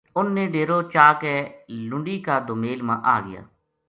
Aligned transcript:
انھ 0.17 0.31
نے 0.35 0.43
ڈیرو 0.53 0.79
چا 0.93 1.07
کے 1.21 1.35
لُنڈی 1.89 2.17
کا 2.25 2.35
دومیل 2.47 2.79
ما 2.87 2.95
آ 3.13 3.17
گیا 3.25 3.41